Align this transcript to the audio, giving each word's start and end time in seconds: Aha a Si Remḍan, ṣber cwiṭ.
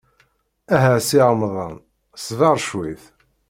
Aha 0.75 0.91
a 0.99 1.01
Si 1.07 1.19
Remḍan, 1.29 1.75
ṣber 2.25 2.55
cwiṭ. 2.67 3.03